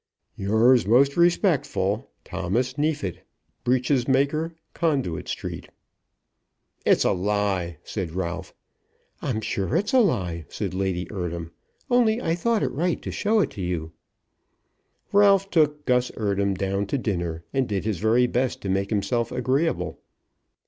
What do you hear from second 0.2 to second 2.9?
Yours most respectful, THOMAS